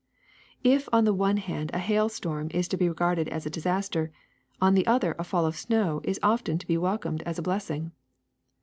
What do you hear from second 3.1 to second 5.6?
as a disaster, on the other a fall of